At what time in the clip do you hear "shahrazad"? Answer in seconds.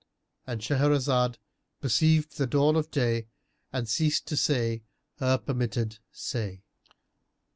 0.61-1.35